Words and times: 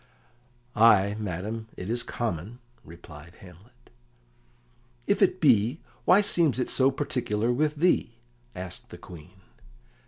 "Ay, 0.75 1.15
madam, 1.19 1.67
it 1.77 1.87
is 1.87 2.01
common," 2.01 2.57
replied 2.83 3.35
Hamlet. 3.35 3.91
"If 5.05 5.21
it 5.21 5.39
be, 5.39 5.79
why 6.05 6.21
seems 6.21 6.57
it 6.57 6.71
so 6.71 6.89
particular 6.89 7.53
with 7.53 7.75
thee?" 7.75 8.15
asked 8.55 8.89
the 8.89 8.97
Queen. 8.97 9.41